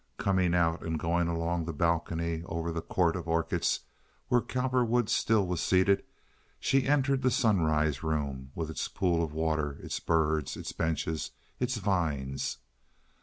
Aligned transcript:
Coming 0.17 0.55
out 0.55 0.83
and 0.83 0.97
going 0.99 1.27
along 1.27 1.65
the 1.65 1.73
balcony 1.73 2.41
over 2.47 2.71
the 2.71 2.81
court 2.81 3.15
of 3.15 3.27
orchids, 3.27 3.81
where 4.29 4.41
Cowperwood 4.41 5.09
still 5.09 5.45
was 5.45 5.61
seated, 5.61 6.03
she 6.59 6.87
entered 6.87 7.21
the 7.21 7.29
sunrise 7.29 8.01
room 8.01 8.51
with 8.55 8.71
its 8.71 8.87
pool 8.87 9.23
of 9.23 9.31
water, 9.31 9.73
its 9.73 9.99
birds, 9.99 10.57
its 10.57 10.71
benches, 10.71 11.29
its 11.59 11.77
vines. 11.77 12.57